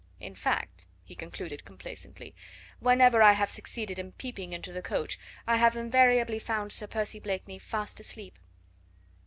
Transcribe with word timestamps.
In 0.19 0.33
fact," 0.33 0.87
he 1.03 1.13
concluded 1.13 1.63
complacently, 1.63 2.33
"whenever 2.79 3.21
I 3.21 3.33
have 3.33 3.51
succeeded 3.51 3.99
in 3.99 4.13
peeping 4.13 4.51
into 4.51 4.71
the 4.73 4.81
coach 4.81 5.19
I 5.45 5.57
have 5.57 5.75
invariably 5.77 6.39
found 6.39 6.73
Sir 6.73 6.87
Percy 6.87 7.19
Blakeney 7.19 7.59
fast 7.59 7.99
asleep." 7.99 8.39